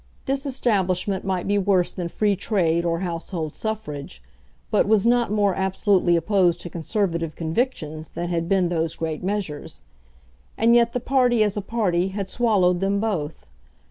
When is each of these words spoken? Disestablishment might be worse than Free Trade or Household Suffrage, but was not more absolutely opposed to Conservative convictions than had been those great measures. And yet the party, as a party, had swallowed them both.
Disestablishment 0.25 1.23
might 1.25 1.47
be 1.47 1.59
worse 1.59 1.91
than 1.91 2.07
Free 2.07 2.35
Trade 2.35 2.83
or 2.85 3.01
Household 3.01 3.53
Suffrage, 3.53 4.23
but 4.71 4.87
was 4.87 5.05
not 5.05 5.29
more 5.31 5.53
absolutely 5.53 6.15
opposed 6.15 6.59
to 6.61 6.71
Conservative 6.71 7.35
convictions 7.35 8.09
than 8.09 8.29
had 8.29 8.49
been 8.49 8.69
those 8.69 8.95
great 8.95 9.21
measures. 9.21 9.83
And 10.57 10.73
yet 10.73 10.93
the 10.93 10.99
party, 10.99 11.43
as 11.43 11.55
a 11.55 11.61
party, 11.61 12.07
had 12.07 12.29
swallowed 12.29 12.79
them 12.79 12.99
both. 12.99 13.45